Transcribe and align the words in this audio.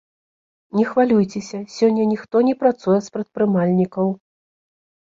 Не 0.79 0.85
хвалюйцеся, 0.93 1.61
сёння 1.77 2.03
ніхто 2.15 2.35
не 2.51 2.57
працуе 2.65 2.99
з 3.11 3.17
прадпрымальнікаў. 3.19 4.07